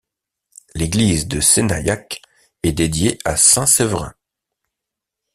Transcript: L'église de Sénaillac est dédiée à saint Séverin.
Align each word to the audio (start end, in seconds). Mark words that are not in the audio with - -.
L'église 0.73 1.27
de 1.27 1.39
Sénaillac 1.39 2.23
est 2.63 2.71
dédiée 2.71 3.19
à 3.23 3.37
saint 3.37 3.67
Séverin. 3.67 4.15